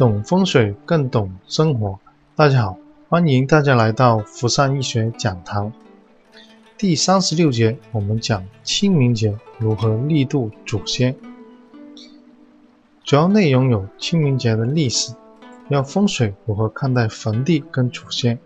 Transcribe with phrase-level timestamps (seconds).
[0.00, 2.00] 懂风水更懂生活。
[2.34, 2.78] 大家好，
[3.10, 5.70] 欢迎大家来到福善医学讲堂。
[6.78, 11.14] 第三十六节，我们讲清明节如何立度祖先。
[13.04, 15.12] 主要内容有清明节的历史，
[15.68, 18.38] 要风水如何看待坟地跟祖先，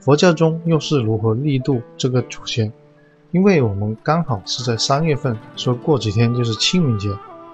[0.00, 2.72] 佛教中又是如何立度这个祖先。
[3.32, 7.10] 因为我们刚好是在三月份，说过几天就是清明节，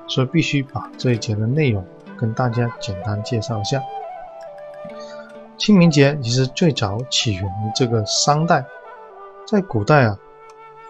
[0.06, 1.84] 所以必须把这一节的内容
[2.18, 3.80] 跟大家简单介绍一下。
[5.56, 8.64] 清明节其实最早起源于这个商代，
[9.46, 10.18] 在古代啊。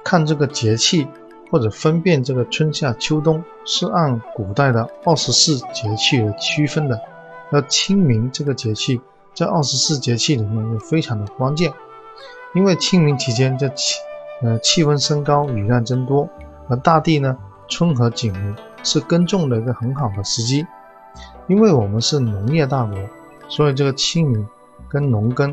[0.04, 1.06] 看这个节气
[1.50, 6.98] 或者分辨这个春夏秋冬是按古代的二十四节气来区分的。
[7.50, 8.98] 那清明这个节气
[9.34, 11.70] 在二十四节气里面又非常的关键，
[12.54, 13.96] 因为清明期间这气
[14.42, 16.26] 呃气温升高，雨量增多，
[16.68, 17.36] 而大地呢
[17.68, 20.66] 春和景明，是耕种的一个很好的时机。
[21.48, 22.96] 因为我们是农业大国，
[23.48, 24.46] 所以这个清明
[24.88, 25.52] 跟农耕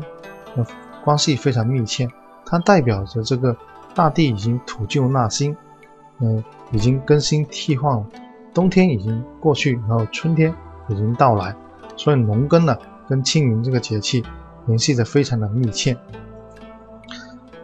[0.54, 0.64] 的
[1.04, 2.08] 关系非常密切，
[2.44, 3.56] 它代表着这个。
[3.94, 5.56] 大地已经土旧纳新，
[6.18, 8.06] 嗯，已经更新替换了。
[8.52, 10.54] 冬天已经过去，然后春天
[10.88, 11.56] 已经到来，
[11.96, 12.76] 所以农耕呢
[13.08, 14.22] 跟清明这个节气
[14.66, 15.96] 联系的非常的密切。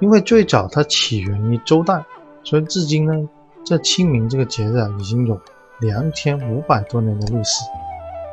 [0.01, 2.03] 因为最早它起源于周代，
[2.43, 3.29] 所以至今呢，
[3.63, 5.39] 这清明这个节日啊已经有
[5.81, 7.63] 两千五百多年的历史。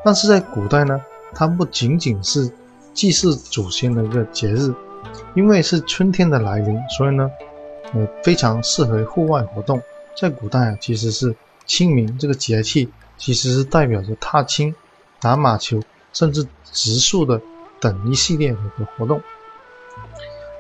[0.04, 1.02] 但是在古代呢，
[1.34, 2.52] 它不仅仅是
[2.94, 4.74] 祭祀祖先的一个节日，
[5.36, 7.30] 因为是春天的来临，所以呢。
[7.92, 9.82] 呃，非常适合户外活动。
[10.16, 14.76] 在古代啊，其实是清明这个节气，其实是代表着踏青、
[15.20, 15.82] 打马球，
[16.14, 17.42] 甚至植树的
[17.80, 18.60] 等一系列的
[18.96, 19.20] 活动。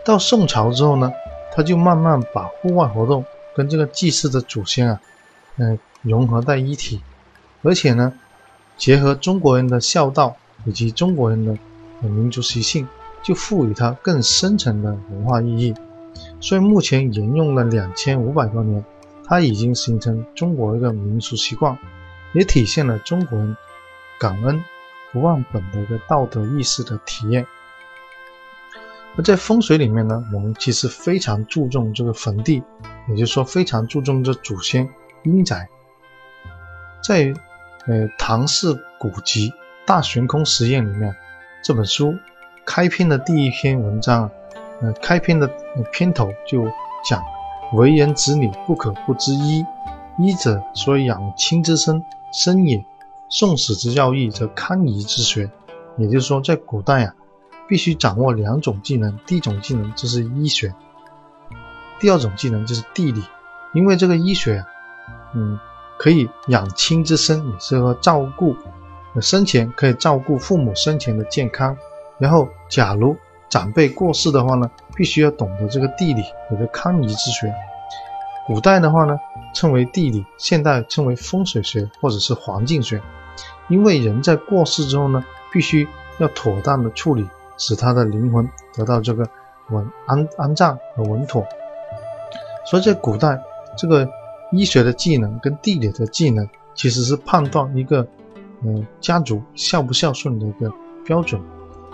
[0.03, 1.11] 到宋朝之后呢，
[1.53, 3.23] 他就慢慢把户外活动
[3.55, 4.99] 跟这个祭祀的祖先啊，
[5.57, 6.99] 嗯，融合在一体，
[7.61, 8.11] 而且呢，
[8.80, 10.35] 结合中国人的孝道
[10.66, 11.56] 以及中国人的
[12.01, 12.88] 民族习性，
[13.22, 15.75] 就赋予它更深层的文化意义。
[16.40, 18.84] 所以目前沿用了两千五百多年，
[19.25, 21.78] 它已经形成中国一个民俗习惯，
[22.34, 23.56] 也体现了中国人
[24.17, 24.63] 感恩
[25.11, 27.46] 不忘本的一个道德意识的体验。
[29.17, 32.63] 而在风水里面呢，我们其实非常注重这个坟地，
[33.09, 34.90] 也就是说非常注重这祖先
[35.23, 35.67] 阴宅。
[37.03, 37.34] 在
[37.89, 39.51] 呃《唐氏古籍
[39.83, 41.16] 大悬空实验》里面，
[41.63, 42.16] 这本书
[42.63, 44.29] 开篇的第一篇文章。
[44.81, 45.45] 呃，开篇的
[45.91, 46.63] 片头就
[47.03, 47.22] 讲，
[47.73, 49.66] 为人子女不可不知医，
[50.17, 52.01] 医者所以养亲之身，
[52.31, 52.85] 身也；
[53.28, 55.51] 送死之要义，则堪舆之学。
[55.97, 57.13] 也就是说，在古代啊，
[57.67, 60.73] 必须掌握两种技能，第一种技能就是医学，
[61.99, 63.22] 第二种技能就是地理。
[63.73, 64.66] 因为这个医学啊，
[65.35, 65.59] 嗯，
[65.99, 68.55] 可以养亲之身，也是说照顾
[69.21, 71.77] 生前可以照顾父母生前的健康，
[72.17, 73.15] 然后假如。
[73.49, 77.51] 长辈过世的话呢，必须要懂得这个地理，有个堪舆之学。
[78.45, 79.17] 古代的话呢，
[79.55, 83.01] 称为地理；现代称为风水学或者是环境学。
[83.67, 85.87] 因为人在过世之后呢，必须
[86.19, 87.27] 要妥当的处理，
[87.57, 89.27] 使他的灵魂得到这个
[89.71, 91.43] 稳安安葬和稳妥。
[92.67, 93.41] 所以在古代，
[93.75, 94.07] 这个
[94.51, 98.07] 医学的技能跟地理的技能，其实是判断一个
[98.63, 100.71] 嗯家族孝不孝顺的一个
[101.05, 101.41] 标准。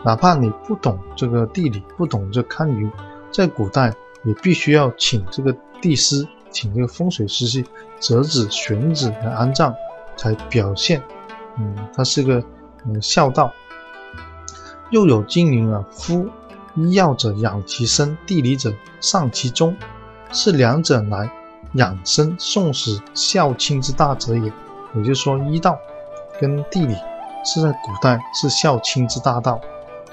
[0.04, 2.90] 哪怕你不懂这个地理，不懂这堪舆，
[3.32, 3.94] 在古代
[4.24, 7.66] 也必须要请这个地师，请这个风水师去
[8.00, 9.74] 择子选子来安葬，
[10.16, 11.02] 才表现，
[11.58, 12.44] 嗯，他是个
[12.86, 13.52] 嗯孝道。
[14.92, 16.30] 又有金云啊，夫
[16.76, 19.76] 医药者养其身，地理者丧其终，
[20.32, 21.32] 是两者来
[21.76, 24.52] 养生送死孝亲之大者也。
[24.96, 25.78] 也就是说，医道
[26.40, 26.96] 跟地理
[27.44, 29.62] 是在古代是孝亲之大道。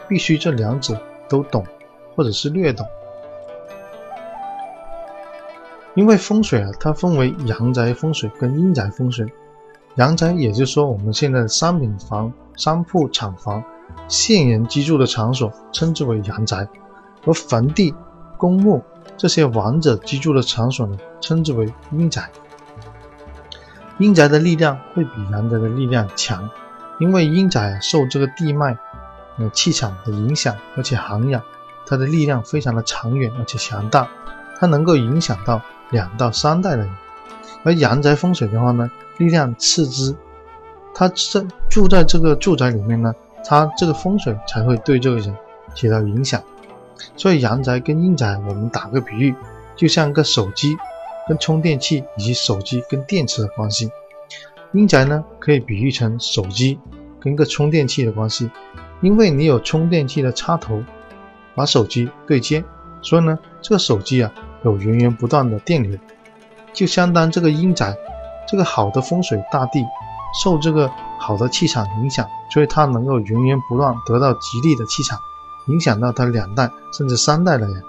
[0.09, 1.65] 必须这两者都懂，
[2.15, 2.87] 或者是略懂。
[5.95, 9.27] 因为风水啊，它分为阳宅风水跟阴宅风水。
[9.95, 13.63] 阳宅也就是说我们现在的商品房、商铺、厂房、
[14.09, 16.66] 现人居住的场所，称之为阳宅；
[17.25, 17.95] 而坟地、
[18.36, 18.83] 公墓
[19.16, 22.31] 这些王者居住的场所呢，称之为阴宅。
[23.99, 26.49] 阴宅的力量会比阳宅的力量强，
[26.99, 28.77] 因为阴宅受这个地脉。
[29.39, 31.43] 呃，气场的影响，而且涵养，
[31.87, 34.07] 它的力量非常的长远而且强大，
[34.59, 36.87] 它能够影响到两到三代人。
[37.65, 40.15] 而阳宅风水的话呢，力量次之，
[40.95, 45.34] 他这住在这个住宅里面呢，他这个风水才会对这个人
[45.75, 46.43] 起到影响。
[47.16, 49.34] 所以阳宅跟阴宅，我们打个比喻，
[49.77, 50.77] 就像个手机
[51.28, 53.91] 跟充电器以及手机跟电池的关系。
[54.72, 56.78] 阴宅呢，可以比喻成手机
[57.21, 58.51] 跟个充电器的关系，
[59.01, 60.83] 因为你有充电器的插头，
[61.54, 62.65] 把手机对接，
[63.03, 64.33] 所以呢，这个手机啊
[64.65, 65.98] 有源源不断的电流，
[66.72, 67.95] 就相当这个阴宅，
[68.48, 69.84] 这个好的风水大地，
[70.43, 75.19] 受这个好的气场影响，所以它能够源源不断得到吉利的气场，
[75.68, 77.82] 影响到他两代甚至三代的人。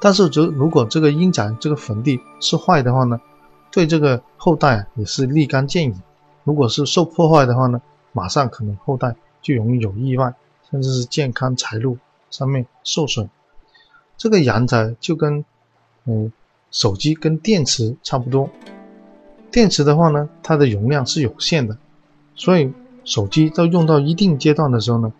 [0.00, 3.20] 但是，如如果这个阴宅这个坟地是坏的话呢，
[3.70, 6.02] 对这个后代也是立竿见影。
[6.44, 7.80] 如果是受破坏的话呢，
[8.12, 10.34] 马上可能后代就容易有意外，
[10.70, 11.98] 甚至是健康财路
[12.30, 13.30] 上面受损。
[14.16, 15.44] 这个阳宅就跟
[16.04, 16.32] 嗯
[16.72, 18.50] 手机跟电池差不多，
[19.52, 21.78] 电池的话呢，它的容量是有限的，
[22.34, 22.72] 所以
[23.04, 25.12] 手机到用到一定阶段的时候呢，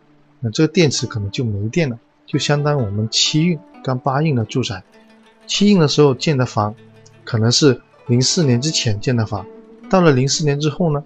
[0.44, 4.82] 那这个电池可能就没电了，就相当于我们七运跟八运的住宅，
[5.46, 6.74] 七运的时候建的房，
[7.24, 9.46] 可能是零四年之前建的房，
[9.88, 11.02] 到了零四年之后呢？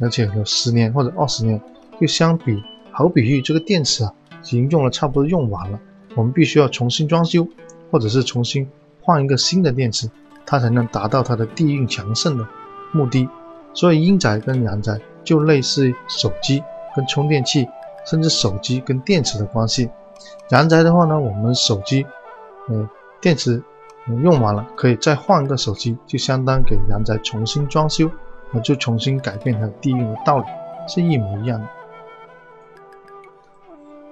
[0.00, 1.60] 而且有十年或者二十年，
[2.00, 5.78] 就相比好比喻这个电池啊，已经用了差不多用完了，
[6.14, 7.46] 我们必须要重新装修，
[7.90, 8.66] 或者是重新
[9.02, 10.10] 换一个新的电池，
[10.46, 12.48] 它才能达到它的地运强盛的
[12.92, 13.28] 目的。
[13.74, 16.62] 所以阴宅跟阳宅就类似手机
[16.96, 17.68] 跟充电器，
[18.04, 19.90] 甚至手机跟电池的关系。
[20.50, 22.06] 阳宅的话呢，我们手机，
[22.68, 22.88] 嗯，
[23.20, 23.62] 电池
[24.22, 28.10] 用完了，可以再换个手机，就相当给阳宅重新装修。
[28.52, 30.44] 那就重新改变它的地运的道理
[30.88, 31.68] 是一模一样的。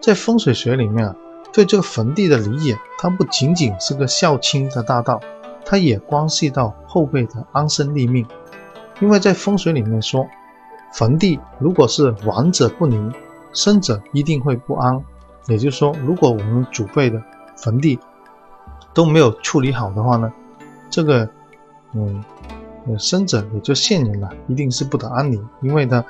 [0.00, 1.16] 在风水学里面啊，
[1.52, 5.20] 对这个坟地的理解，它不仅仅是个孝亲的大道，
[5.64, 8.24] 它也关系到后辈的安身立命。
[9.00, 10.28] 因为在风水里面说，
[10.92, 13.12] 坟地如果是亡者不宁，
[13.52, 15.02] 生者一定会不安。
[15.46, 17.22] 也就是说，如果我们祖辈的
[17.56, 17.98] 坟地
[18.92, 20.32] 都没有处理好的话呢，
[20.90, 21.28] 这个，
[21.92, 22.24] 嗯。
[22.98, 26.02] 生者也就现人了，一定是不得安宁，因为呢，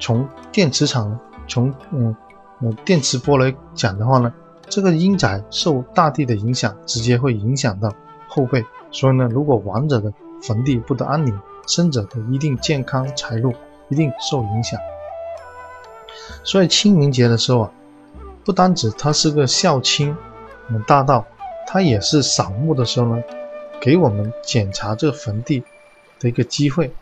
[0.00, 1.16] 从电磁场，
[1.46, 2.12] 从嗯
[2.60, 4.32] 嗯电磁波来讲的话呢，
[4.68, 7.92] 这个阴宅受大地的影响，直接会影响到
[8.28, 11.38] 后辈，所以呢，如果亡者的坟地不得安宁，
[11.68, 13.52] 生者的一定健康财路
[13.88, 14.76] 一定受影响。
[16.44, 17.72] 所以清明节的时候啊，
[18.44, 20.16] 不单指它是个孝亲
[20.68, 21.26] 嗯大道，
[21.66, 23.22] 它也是扫墓的时候呢，
[23.80, 25.62] 给我们检查这个坟地。
[26.20, 26.92] 的一个机会，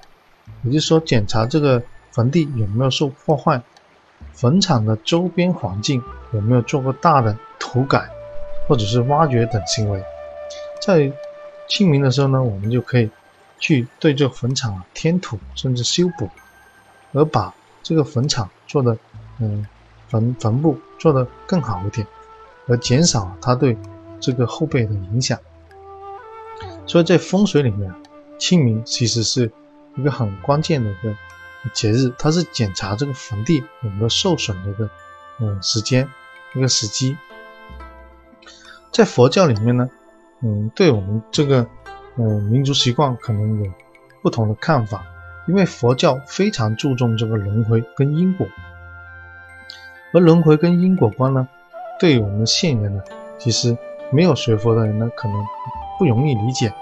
[0.62, 3.62] 也就是说，检查这个坟地有没有受破坏，
[4.34, 6.02] 坟场的周边环境
[6.34, 8.10] 有没有做过大的土改
[8.68, 10.04] 或者是挖掘等行为。
[10.82, 11.10] 在
[11.66, 13.08] 清明的时候呢，我们就可以
[13.58, 16.28] 去对这个坟场添土，甚至修补，
[17.14, 18.98] 而把这个坟场做的
[19.40, 19.66] 嗯
[20.08, 22.06] 坟坟墓做得更好一点，
[22.68, 23.76] 而减少它对
[24.20, 25.38] 这个后辈的影响。
[26.86, 27.94] 所以在风水里面。
[28.38, 29.50] 清明其实是
[29.94, 31.14] 一个很关键的一个
[31.72, 34.90] 节日，它是检查这个坟地有没有受损的一个
[35.40, 36.06] 嗯时间
[36.54, 37.16] 一个时机。
[38.92, 39.88] 在佛教里面呢，
[40.42, 41.66] 嗯，对我们这个
[42.16, 43.72] 嗯民族习惯可能有
[44.20, 45.02] 不同的看法，
[45.48, 48.46] 因为佛教非常注重这个轮回跟因果，
[50.12, 51.46] 而轮回跟因果观呢，
[51.98, 53.02] 对我们现人呢，
[53.38, 53.76] 其实
[54.10, 55.36] 没有学佛的人呢，可能
[55.98, 56.72] 不容易理解。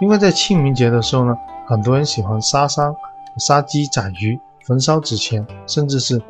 [0.00, 2.94] 因为在清明节的时候呢，很多人喜欢杀山、
[3.38, 6.20] 杀鸡宰鱼、焚烧纸钱，甚至是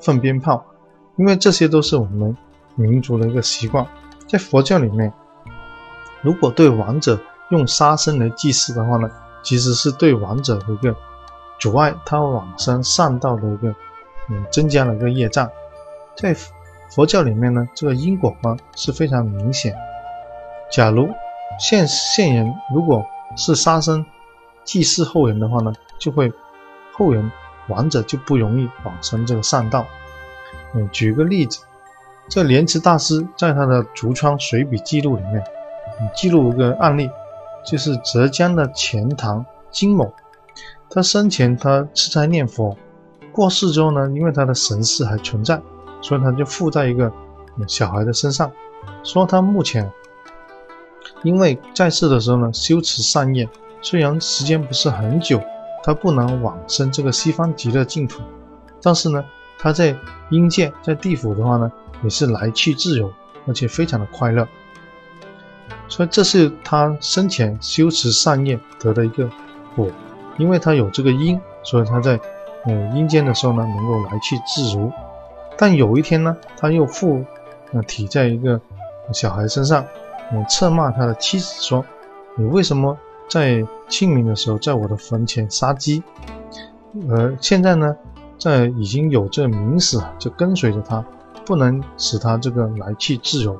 [0.00, 0.62] 放鞭炮，
[1.16, 2.36] 因为这些都是我们
[2.74, 3.86] 民族的一个习惯。
[4.28, 5.10] 在佛教里面，
[6.20, 7.18] 如果对亡者
[7.50, 9.08] 用杀生来祭祀的话呢，
[9.42, 10.94] 其实是对亡者的一个
[11.58, 13.74] 阻碍他往生善道的一个
[14.28, 15.50] 嗯增加了一个业障。
[16.16, 16.34] 在
[16.90, 19.76] 佛教里面呢，这个因果观是非常明显。
[20.70, 21.08] 假如
[21.60, 23.04] 现现人如果
[23.36, 24.04] 是杀生
[24.64, 26.32] 祭祀后人的话呢，就会
[26.92, 27.30] 后人
[27.68, 29.84] 亡者就不容易往生这个善道。
[30.74, 31.64] 嗯，举个例子，
[32.28, 35.42] 这莲池大师在他的《竹窗随笔记录》里面，
[36.14, 37.10] 记录一个案例，
[37.64, 40.12] 就是浙江的钱塘金某，
[40.90, 42.76] 他生前他吃斋念佛，
[43.36, 45.60] 过世之后呢，因为他的神识还存在，
[46.00, 47.12] 所以他就附在一个
[47.68, 48.50] 小孩的身上，
[49.04, 49.92] 说他目前。
[51.22, 53.48] 因为在世的时候呢，修持善业，
[53.82, 55.40] 虽然时间不是很久，
[55.82, 58.22] 他不能往生这个西方极乐净土，
[58.82, 59.24] 但是呢，
[59.58, 59.96] 他在
[60.30, 61.70] 阴界，在地府的话呢，
[62.02, 63.12] 也是来去自由，
[63.46, 64.46] 而且非常的快乐。
[65.88, 69.28] 所以这是他生前修持善业得的一个
[69.74, 69.88] 果，
[70.38, 72.20] 因为他有这个因，所以他在
[72.66, 74.90] 嗯阴间的时候呢，能够来去自如。
[75.56, 77.24] 但有一天呢，他又附
[77.72, 78.60] 呃体在一个
[79.12, 79.84] 小孩身上。
[80.32, 81.84] 嗯，斥骂他的妻子说
[82.36, 82.98] ：“你为什么
[83.30, 86.02] 在清明的时候在我的坟前杀鸡？
[87.08, 87.96] 而现在呢，
[88.36, 91.04] 在已经有这名死啊，就跟随着他，
[91.44, 93.56] 不能使他这个来去自由。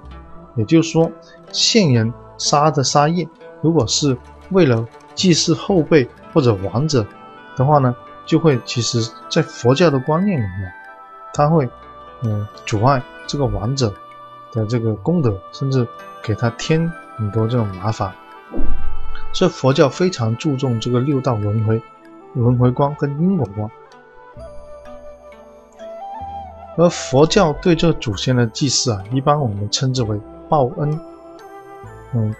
[0.57, 1.09] 也就是说，
[1.53, 3.29] 现人杀的杀业，
[3.63, 4.19] 如果是
[4.51, 4.85] 为了
[5.15, 7.07] 祭祀后辈或者亡者
[7.57, 7.95] 的话呢，
[8.27, 10.73] 就会其实在佛教的观念里面，
[11.33, 11.67] 它会
[12.23, 13.95] 嗯阻碍这个王者
[14.53, 15.87] 的这个功德，甚至
[16.23, 18.13] 给他添很多这种麻烦。
[19.33, 21.81] 所以佛教非常注重这个六道轮回、
[22.35, 23.71] 轮回观跟因果观。
[26.77, 31.01] 而佛教对这祖先的祭祀啊，一般我们称之为报恩。
[32.13, 32.35] 嗯，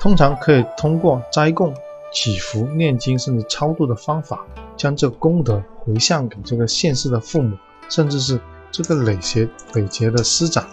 [0.00, 1.74] 通常可以通过斋供、
[2.12, 4.44] 祈福、念经，甚至超度的方法，
[4.76, 7.56] 将这功德回向给这个现世的父母，
[7.88, 8.40] 甚至是
[8.70, 10.64] 这个累劫累劫的师长。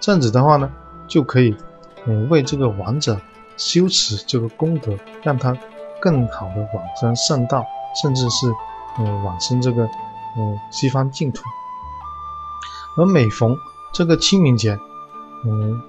[0.00, 0.70] 这样子的话呢，
[1.06, 1.56] 就可以
[2.06, 3.20] 嗯为这个亡者
[3.56, 5.56] 修持这个功德，让他
[6.00, 7.64] 更好的往生圣道，
[8.02, 8.52] 甚至是
[8.98, 9.84] 嗯往生这个
[10.36, 11.42] 嗯西方净土。
[12.96, 13.56] 而每逢
[13.92, 14.78] 这个清明节，
[15.46, 15.80] 嗯，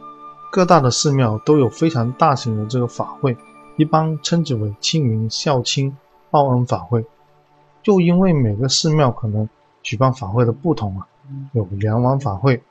[0.51, 3.35] 各大的寺庙都有非常大型的这个法会，
[3.75, 5.97] 一般称之为清明孝亲
[6.29, 7.05] 报恩法会。
[7.83, 9.47] 就因为每个寺庙可能
[9.83, 11.07] 举办法会的不同啊，
[11.51, 12.61] 有梁王法会，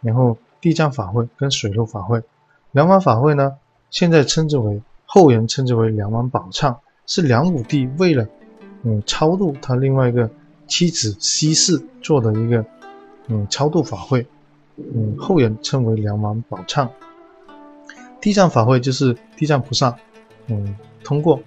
[0.00, 2.22] 然后地藏法会跟水陆法会。
[2.70, 3.56] 梁王法会呢，
[3.90, 8.28] 现在称之为后人称之为梁王宝忏，是梁武帝为了
[8.82, 10.30] 嗯超度他另外一个
[10.66, 12.64] 妻子西氏做的一个。
[13.30, 14.26] 嗯，超度法会，
[14.78, 16.88] 嗯，后人称为梁王宝忏。
[18.22, 19.94] 地藏法会就是地藏菩萨，
[20.46, 21.38] 嗯，通过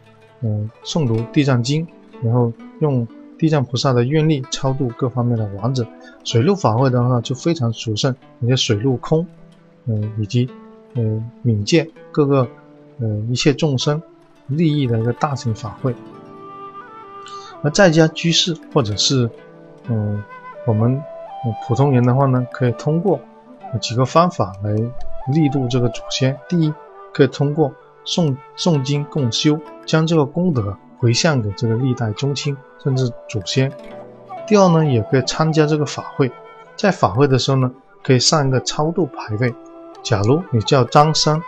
[0.42, 1.88] 嗯诵读地藏经，
[2.22, 3.08] 然后用
[3.40, 5.88] 地藏菩萨的愿力超度各方面的亡者。
[6.24, 9.26] 水陆法会的话就非常殊胜，那些水陆空，
[9.86, 10.48] 嗯，以及
[10.96, 12.48] 嗯冥界各个
[13.00, 14.02] 嗯一切众生
[14.48, 15.96] 利益的一个大型法会。
[17.64, 19.30] 而在家居士或者是
[19.88, 20.22] 嗯
[20.68, 21.02] 我们。
[21.66, 23.20] 普通人的话呢，可以通过
[23.82, 24.72] 几个方法来
[25.34, 26.38] 力度这个祖先。
[26.48, 26.72] 第一，
[27.12, 27.74] 可以通过
[28.06, 33.70] 诵诵经共修，将这个功德回向给这个历代宗亲甚至祖先。
[34.48, 36.32] 第二呢，也可以参加这个法会，
[36.78, 37.70] 在法会的时候呢，
[38.02, 39.54] 可以上一个超度牌位。
[40.02, 41.42] 假如你叫张三、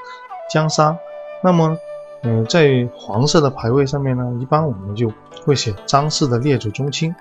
[0.50, 0.98] 江三，
[1.42, 1.78] 那么，
[2.24, 5.10] 嗯，在黄色的牌位上面呢，一般我们就
[5.46, 7.16] 会写张氏的列祖宗亲。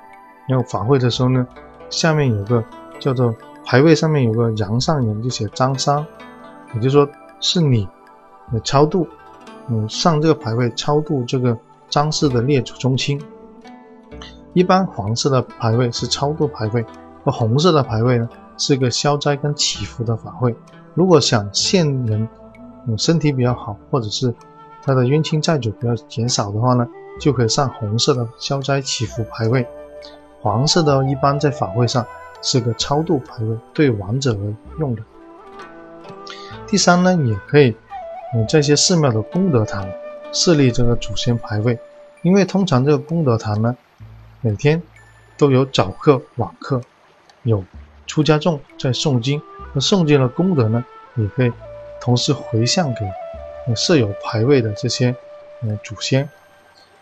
[0.49, 1.47] 然后法会的时候呢。
[1.91, 2.65] 下面有个
[2.99, 3.35] 叫做
[3.67, 6.07] 牌位，上面有个阳上人，就写张三，
[6.73, 7.07] 也就是说
[7.39, 7.87] 是你
[8.51, 9.07] 你超度，
[9.69, 11.55] 嗯，上这个牌位超度这个
[11.93, 13.21] 张氏的列祖宗亲。
[14.55, 16.83] 一般黄色的牌位是超度牌位，
[17.25, 20.57] 而红色的牌位呢是一个消灾跟祈福的法会。
[20.95, 22.27] 如果想现人
[22.89, 24.35] 嗯身体比较好，或者是
[24.83, 26.89] 他的冤亲债主比较减少的话呢，
[27.21, 29.67] 就可以上红色的消灾祈福牌位。
[30.41, 32.07] 黄色的一般在法会上
[32.41, 35.03] 是个超度牌位，对亡者而用的。
[36.67, 37.77] 第三呢，也可以
[38.35, 39.87] 嗯在些寺庙的功德堂
[40.33, 41.79] 设立这个祖先牌位，
[42.23, 43.77] 因为通常这个功德堂呢，
[44.41, 44.83] 每天
[45.37, 46.81] 都有早课晚课，
[47.43, 47.62] 有
[48.07, 49.41] 出家众在诵经，
[49.73, 50.85] 那诵经的功德呢，
[51.17, 51.53] 也可以
[52.01, 53.01] 同时回向给
[53.77, 55.15] 设有牌位的这些
[55.62, 56.29] 呃祖先。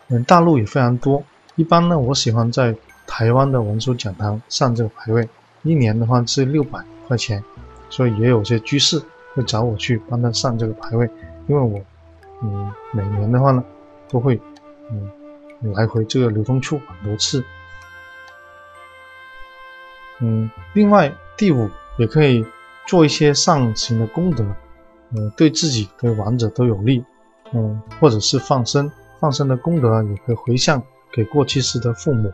[0.09, 1.23] 嗯，大陆也非常多，
[1.55, 2.75] 一般呢，我喜欢在。
[3.07, 5.27] 台湾的文殊讲堂上这个牌位，
[5.63, 7.43] 一年的话是六百块钱，
[7.89, 9.01] 所以也有些居士
[9.33, 11.09] 会找我去帮他上这个牌位，
[11.47, 11.81] 因为我，
[12.41, 13.63] 嗯，每年的话呢，
[14.09, 14.39] 都会，
[14.89, 15.09] 嗯，
[15.73, 17.43] 来回这个流通处很多次。
[20.19, 22.45] 嗯，另外第五也可以
[22.85, 24.45] 做一些上行的功德，
[25.15, 27.03] 嗯，对自己对亡者都有利，
[27.53, 30.81] 嗯，或者是放生，放生的功德也可以回向
[31.11, 32.31] 给过去世的父母。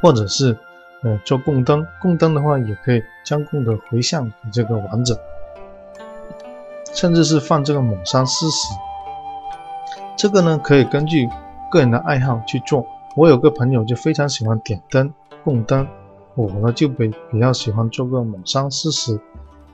[0.00, 0.56] 或者是，
[1.02, 5.18] 呃，做供灯，供灯的话，也可以将功德回向给这个亡者，
[6.98, 8.74] 甚至是放这个蒙山施食。
[10.16, 11.28] 这个呢，可以根据
[11.70, 12.84] 个人的爱好去做。
[13.14, 15.14] 我有个朋友就非常喜欢点灯
[15.44, 15.86] 供灯，
[16.34, 19.20] 我呢就比比较喜欢做个蒙山施食，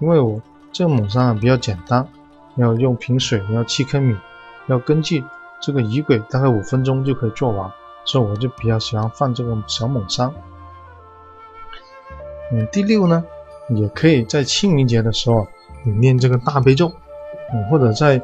[0.00, 0.38] 因为我
[0.70, 2.06] 这个蒙山啊比较简单，
[2.56, 4.14] 要用瓶水，要七颗米，
[4.66, 5.24] 要根据
[5.62, 7.72] 这个仪轨，大概五分钟就可以做完。
[8.04, 10.30] 所以我就比较喜欢放这个小猛山。
[12.52, 13.24] 嗯，第六呢，
[13.70, 15.46] 也可以在清明节的时候，
[15.84, 16.92] 你念这个大悲咒，
[17.52, 18.20] 嗯，或者在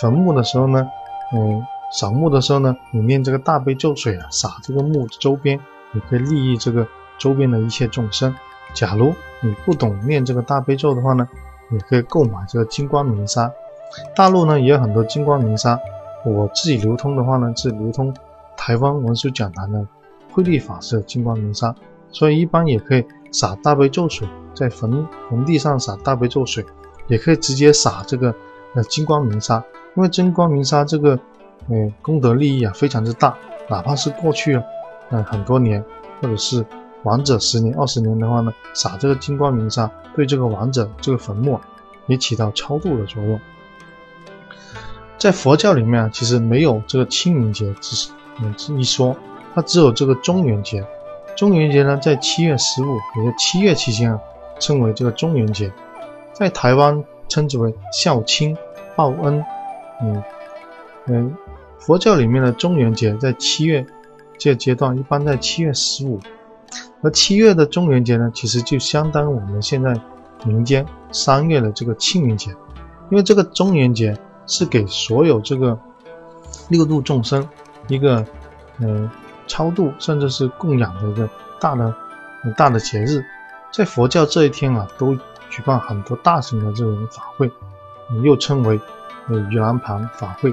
[0.00, 0.86] 坟墓的时候呢，
[1.32, 1.62] 嗯，
[1.92, 5.58] 扫墓的时候呢，你念这个大悲咒水啊，洒这个墓周边，
[5.92, 6.86] 也可以利益这个
[7.18, 8.34] 周边的一切众生。
[8.72, 11.28] 假如你不懂念这个大悲咒的话呢，
[11.70, 13.50] 也可以购买这个金光明砂。
[14.16, 15.78] 大陆呢也有很多金光明砂，
[16.24, 18.12] 我自己流通的话呢是流通。
[18.56, 19.86] 台湾文殊讲坛的
[20.32, 21.74] 慧律法师金光明砂，
[22.08, 26.64] 所以一般也可以洒大悲咒水，在坟坟地上洒大悲咒水，
[27.08, 28.34] 也可以直接洒这个
[28.74, 29.62] 那金光明砂，
[29.94, 31.18] 因为金光明砂这个
[31.68, 33.36] 呃功德利益啊非常之大，
[33.68, 34.64] 哪怕是过去了
[35.10, 35.82] 呃很多年，
[36.20, 36.64] 或者是
[37.04, 41.60] 亡者十年、二十年的话呢，撒这个金光明砂，对这个亡者这个坟墓啊
[42.06, 43.40] 也起到超度的作用。
[45.16, 48.10] 在佛教里面啊，其实没有这个清明节之
[48.42, 49.16] 嗯一说，
[49.54, 50.84] 它只有这个中元节。
[51.36, 54.20] 中元节呢，在七月十五，也就七月期间啊，
[54.58, 55.72] 称为这个中元节。
[56.32, 58.56] 在台湾称之为孝亲
[58.96, 59.44] 报恩。
[60.02, 60.22] 嗯
[61.06, 61.36] 嗯，
[61.78, 63.84] 佛教里面的中元节在七月
[64.38, 66.20] 这个阶段，一般在七月十五。
[67.02, 69.94] 而七月的中元节呢，其实就相当于我们现在
[70.44, 72.50] 民间三月的这个清明节，
[73.10, 74.16] 因为这个中元节。
[74.46, 75.80] 是给所有这个
[76.68, 77.48] 六度众生
[77.88, 78.22] 一个
[78.78, 79.10] 嗯
[79.46, 81.26] 超度，甚至是供养的一个
[81.58, 81.90] 大的
[82.42, 83.24] 很大的节日。
[83.72, 85.16] 在佛教这一天啊，都
[85.54, 87.48] 举办很多大型的这种法会，
[88.24, 88.80] 又称为
[89.28, 90.52] 呃盂兰盘法会。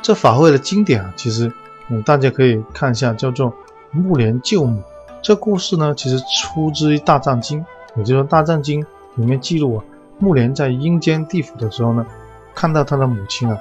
[0.00, 1.52] 这法会的经典啊，其实
[1.90, 3.52] 嗯大家可以看一下，叫做
[3.90, 4.82] 木莲救母。
[5.20, 7.60] 这故事呢，其实出自于《大藏经》，
[7.96, 8.82] 也就是《大藏经》
[9.16, 9.84] 里面记录啊。
[10.18, 12.06] 木莲在阴间地府的时候呢，
[12.54, 13.58] 看到他的母亲啊，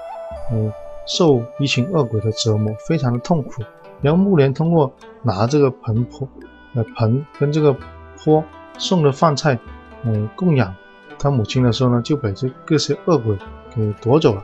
[0.54, 0.72] 嗯，
[1.06, 3.62] 受一群恶鬼的折磨，非常的痛苦。
[4.02, 4.92] 然后木莲通过
[5.22, 6.28] 拿这个盆泼，
[6.74, 7.76] 呃盆跟这个
[8.18, 8.44] 泼
[8.82, 9.58] 送的饭菜，
[10.04, 10.74] 嗯，供养
[11.20, 13.38] 他母亲的时候呢，就被这各些恶鬼
[13.76, 14.44] 给夺走了。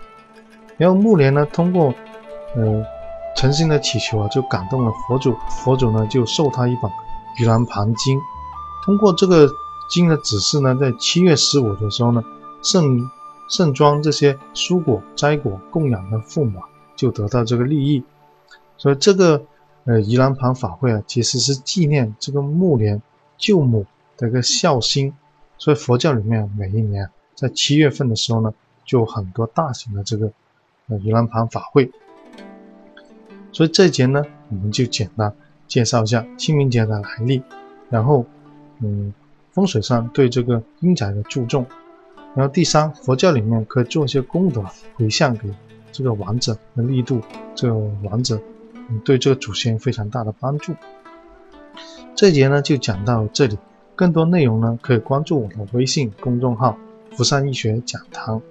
[0.77, 1.93] 然后木莲呢，通过
[2.55, 2.85] 呃
[3.35, 6.91] 诚心的祈求啊，就感动了佛祖，佛祖呢就授他一本
[7.37, 8.17] 《盂兰盘经》，
[8.85, 9.49] 通过这个。
[9.89, 12.21] 经的指示呢，在七月十五的时候呢，
[12.61, 13.09] 盛
[13.49, 18.03] 盛装这些蔬果摘果供养的父母啊就得到这个利益，
[18.75, 19.41] 所以这个
[19.85, 23.01] 呃盂兰盘法会啊，其实是纪念这个木莲
[23.37, 23.85] 救母
[24.17, 25.13] 的一个孝心，
[25.57, 28.53] 所以佛教里面每一年在七月份的时候呢，
[28.83, 30.31] 就很多大型的这个
[30.87, 31.91] 呃盂兰盘法会，
[33.51, 35.33] 所以这节呢，我们就简单
[35.67, 37.41] 介绍一下清明节的来历，
[37.89, 38.25] 然后
[38.81, 39.13] 嗯。
[39.53, 41.65] 风水上对这个阴宅的注重，
[42.35, 45.49] 然后第三，佛教里面可以做一些功德回向给
[45.91, 47.19] 这个亡者的力度，
[47.55, 48.39] 这个亡者
[49.03, 50.75] 对这个祖先非常大的帮助。
[52.13, 53.57] 这节呢就讲到这里，
[53.97, 56.77] 更多内容呢可以关注我的微信公众号
[57.17, 58.41] “福山医学讲堂”。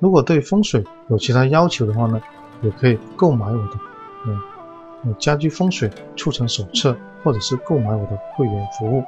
[0.00, 2.18] 如果对风水有其他要求的话呢，
[2.62, 3.78] 也可以购买我的
[5.04, 9.02] 嗯家居风水促成手册，或者是购买我的会员服务。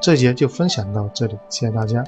[0.00, 2.04] 这节就分享到这里，谢谢大家。